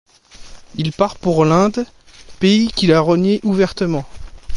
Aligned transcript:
Il 0.77 0.93
part 0.93 1.15
pour 1.15 1.45
l’Inde, 1.45 1.85
pays 2.39 2.69
qu’il 2.71 2.91
a 2.91 2.99
renié 3.01 3.39
ouvertement. 3.43 4.03